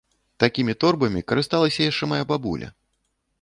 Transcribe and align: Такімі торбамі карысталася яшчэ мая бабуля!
Такімі 0.43 0.73
торбамі 0.83 1.21
карысталася 1.33 1.87
яшчэ 1.91 2.09
мая 2.15 2.21
бабуля! 2.33 2.73